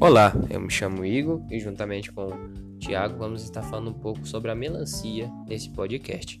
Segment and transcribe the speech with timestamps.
[0.00, 4.24] Olá, eu me chamo Igor e juntamente com o Tiago vamos estar falando um pouco
[4.28, 6.38] sobre a melancia nesse podcast.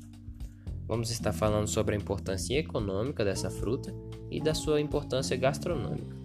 [0.86, 3.92] Vamos estar falando sobre a importância econômica dessa fruta
[4.30, 6.16] e da sua importância gastronômica.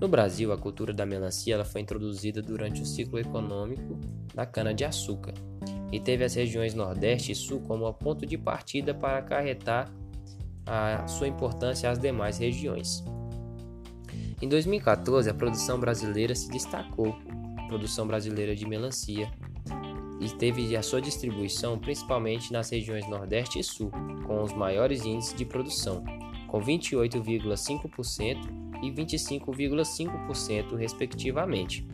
[0.00, 4.00] No Brasil, a cultura da melancia ela foi introduzida durante o ciclo econômico
[4.34, 5.34] da cana-de-açúcar
[5.92, 9.92] e teve as regiões Nordeste e Sul como ponto de partida para acarretar
[10.64, 13.04] a sua importância às demais regiões.
[14.42, 17.16] Em 2014, a produção brasileira se destacou,
[17.68, 19.30] produção brasileira de melancia,
[20.20, 23.92] e teve a sua distribuição principalmente nas regiões Nordeste e Sul,
[24.26, 26.04] com os maiores índices de produção,
[26.48, 31.86] com 28,5% e 25,5% respectivamente.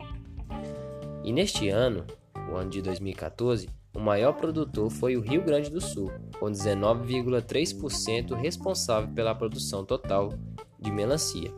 [1.23, 2.03] E neste ano,
[2.51, 8.33] o ano de 2014, o maior produtor foi o Rio Grande do Sul, com 19,3%
[8.33, 10.33] responsável pela produção total
[10.79, 11.53] de melancia.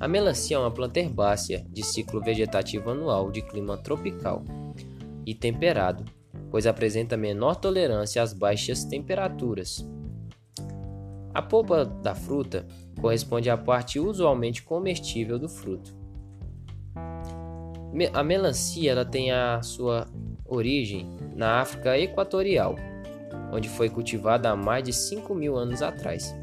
[0.00, 4.44] A melancia é uma planta herbácea de ciclo vegetativo anual de clima tropical
[5.26, 6.04] e temperado,
[6.50, 9.84] pois apresenta menor tolerância às baixas temperaturas.
[11.34, 12.64] A polpa da fruta
[13.00, 15.96] corresponde à parte usualmente comestível do fruto.
[18.14, 20.06] A melancia ela tem a sua
[20.46, 22.76] origem na África Equatorial,
[23.52, 26.34] onde foi cultivada há mais de 5 mil anos atrás.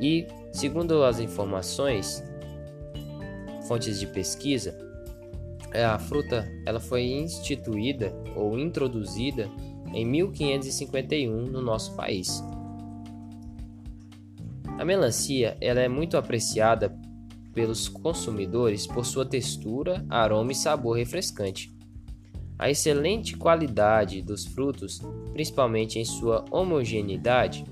[0.00, 2.22] E Segundo as informações,
[3.66, 4.78] fontes de pesquisa,
[5.72, 9.48] é, a fruta ela foi instituída ou introduzida
[9.94, 12.42] em 1551 no nosso país.
[14.78, 16.94] A melancia ela é muito apreciada
[17.54, 21.72] pelos consumidores por sua textura, aroma e sabor refrescante.
[22.58, 25.00] A excelente qualidade dos frutos,
[25.32, 27.64] principalmente em sua homogeneidade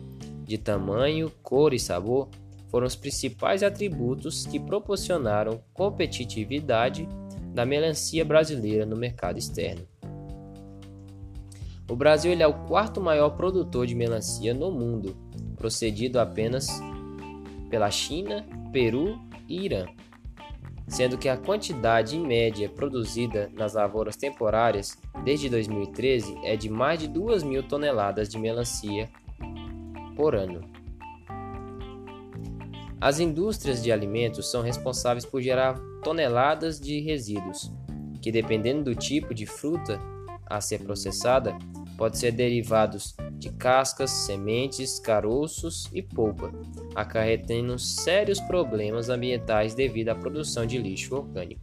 [0.44, 2.28] de tamanho, cor e sabor,
[2.70, 7.08] foram os principais atributos que proporcionaram competitividade
[7.52, 9.86] da melancia brasileira no mercado externo.
[11.88, 15.16] O Brasil é o quarto maior produtor de melancia no mundo,
[15.56, 16.68] procedido apenas
[17.68, 19.86] pela China, Peru e Irã,
[20.86, 27.08] sendo que a quantidade média produzida nas lavouras temporárias desde 2013 é de mais de
[27.08, 29.10] 2 mil toneladas de melancia
[30.14, 30.79] por ano.
[33.00, 37.72] As indústrias de alimentos são responsáveis por gerar toneladas de resíduos,
[38.20, 39.98] que dependendo do tipo de fruta
[40.44, 41.56] a ser processada,
[41.96, 46.52] pode ser derivados de cascas, sementes, caroços e polpa,
[46.94, 51.62] acarretando sérios problemas ambientais devido à produção de lixo orgânico.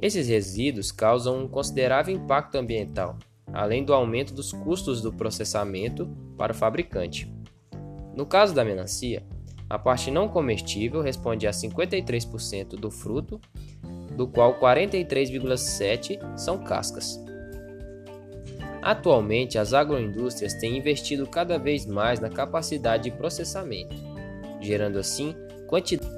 [0.00, 3.18] Esses resíduos causam um considerável impacto ambiental,
[3.52, 6.06] além do aumento dos custos do processamento
[6.36, 7.32] para o fabricante.
[8.14, 9.24] No caso da melancia,
[9.68, 13.40] a parte não comestível responde a 53% do fruto,
[14.16, 17.18] do qual 43,7% são cascas.
[18.82, 23.96] Atualmente, as agroindústrias têm investido cada vez mais na capacidade de processamento,
[24.60, 25.34] gerando assim
[25.66, 26.14] quantidade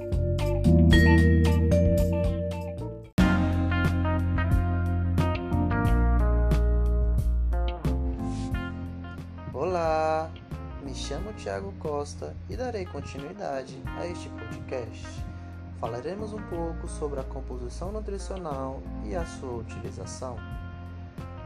[9.53, 10.29] Olá,
[10.87, 15.05] me chamo Thiago Costa e darei continuidade a este podcast.
[15.81, 20.37] Falaremos um pouco sobre a composição nutricional e a sua utilização.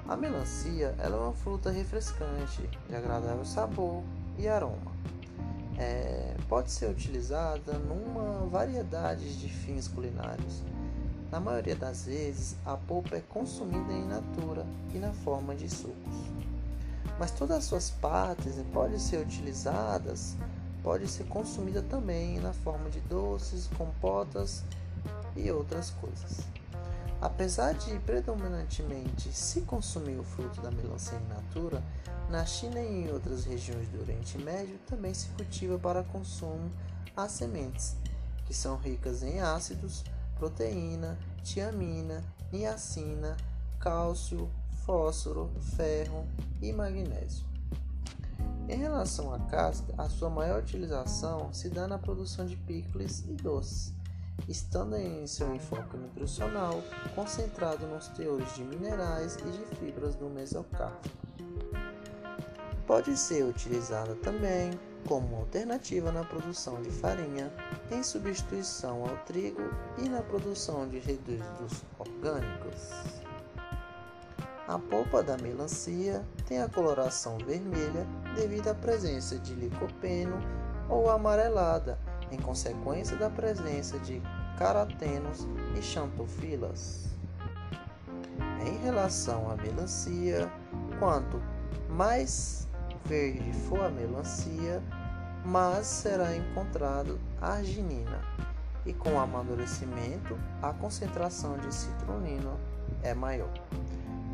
[0.08, 4.04] A melancia é uma fruta refrescante, de agradável sabor
[4.38, 4.92] e aroma.
[5.76, 10.62] É, pode ser utilizada numa variedade de fins culinários.
[11.32, 16.32] Na maioria das vezes, a polpa é consumida em natura e na forma de sucos
[17.20, 20.36] mas todas as suas partes podem ser utilizadas,
[20.82, 24.64] pode ser consumida também na forma de doces, compotas
[25.36, 26.40] e outras coisas.
[27.22, 31.84] Apesar de predominantemente se consumir o fruto da melancia in natura,
[32.30, 36.72] na China e em outras regiões do Oriente Médio também se cultiva para consumo
[37.16, 37.96] as sementes,
[38.48, 40.04] que são ricas em ácidos,
[40.36, 43.38] proteína, tiamina, niacina,
[43.80, 44.50] cálcio,
[44.92, 46.28] fósforo, ferro
[46.62, 47.46] e magnésio.
[48.68, 53.32] Em relação à casca, a sua maior utilização se dá na produção de picles e
[53.32, 53.94] doces,
[54.50, 56.84] estando em seu enfoque nutricional
[57.16, 61.10] concentrado nos teores de minerais e de fibras do mesocarpo.
[62.86, 64.78] Pode ser utilizada também
[65.08, 67.50] como alternativa na produção de farinha,
[67.90, 73.31] em substituição ao trigo e na produção de resíduos orgânicos.
[74.72, 80.40] A polpa da melancia tem a coloração vermelha devido à presença de licopeno
[80.88, 82.00] ou amarelada,
[82.32, 84.22] em consequência da presença de
[84.58, 85.46] carotenos
[85.78, 87.10] e xantofilas.
[88.66, 90.50] Em relação à melancia,
[91.00, 91.42] quanto
[91.90, 92.66] mais
[93.04, 94.82] verde for a melancia,
[95.44, 98.22] mais será encontrado arginina,
[98.86, 102.56] e com o amadurecimento, a concentração de citronina
[103.04, 103.52] é maior,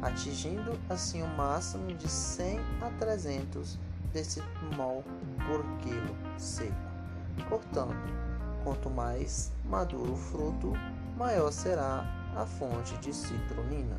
[0.02, 3.78] atingindo assim o máximo de 100 a 300
[4.14, 5.04] decimol
[5.46, 6.76] por quilo seco.
[7.50, 7.96] Portanto,
[8.64, 10.74] quanto mais maduro o fruto,
[11.18, 12.06] maior será
[12.36, 13.98] a fonte de citronina.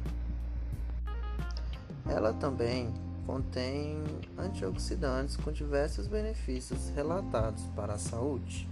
[2.06, 2.93] Ela também
[3.27, 4.03] contém
[4.39, 8.69] antioxidantes com diversos benefícios relatados para a saúde.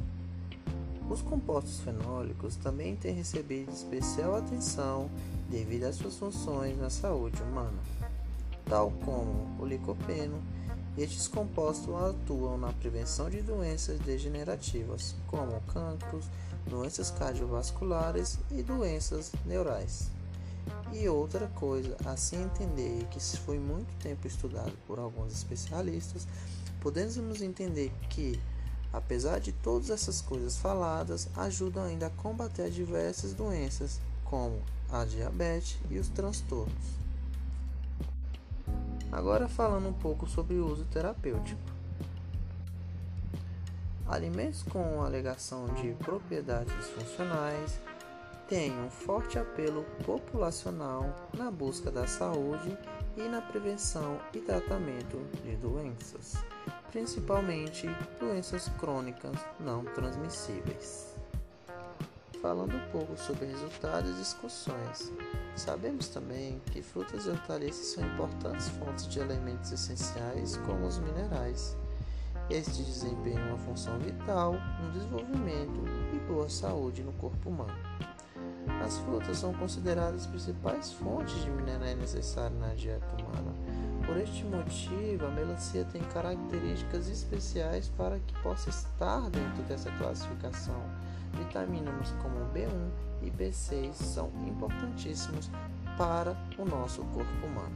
[1.08, 5.08] Os compostos fenólicos também têm recebido especial atenção
[5.49, 7.79] devido às suas funções na saúde humana,
[8.64, 10.43] tal como o licopeno.
[10.99, 16.25] Estes compostos atuam na prevenção de doenças degenerativas, como cancros,
[16.67, 20.11] doenças cardiovasculares e doenças neurais.
[20.93, 26.26] E outra coisa a se entender que foi muito tempo estudado por alguns especialistas,
[26.81, 28.41] podemos entender que,
[28.96, 34.58] apesar de todas essas coisas faladas, ajudam ainda a combater diversas doenças, como
[34.90, 36.96] a diabetes e os transtornos.
[39.12, 41.60] Agora falando um pouco sobre o uso terapêutico.
[44.08, 47.78] Alimentos com alegação de propriedades funcionais
[48.49, 52.78] tem um forte apelo populacional na busca da saúde
[53.16, 56.34] e na prevenção e tratamento de doenças,
[56.96, 57.87] principalmente
[58.19, 61.14] doenças crônicas não transmissíveis.
[62.40, 65.12] Falando um pouco sobre resultados e discussões,
[65.54, 71.76] sabemos também que frutas e hortaliças são importantes fontes de elementos essenciais como os minerais.
[72.48, 75.84] Estes desempenham uma função vital no desenvolvimento
[76.14, 77.76] e boa saúde no corpo humano.
[78.85, 83.55] As frutas são consideradas as principais fontes de minerais necessários na dieta humana.
[84.06, 90.81] Por este motivo, a melancia tem características especiais para que possa estar dentro dessa classificação.
[91.33, 92.91] Vitaminas como B1
[93.23, 95.50] e B6 são importantíssimos
[95.99, 97.75] para o nosso corpo humano.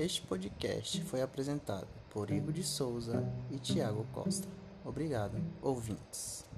[0.00, 4.48] Este podcast foi apresentado por Igor de Souza e Tiago Costa.
[4.82, 6.49] Obrigado, ouvintes.